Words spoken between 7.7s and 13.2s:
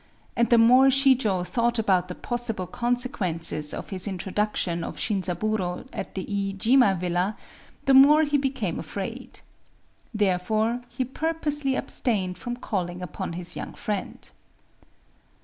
the more he became afraid. Therefore he purposely abstained from calling